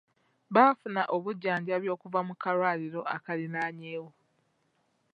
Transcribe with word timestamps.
Baafuna 0.53 1.01
obujjanjabi 1.15 1.87
okuva 1.95 2.19
mu 2.27 2.33
kalwaliro 2.41 3.01
akaliraanyeewo. 3.15 4.09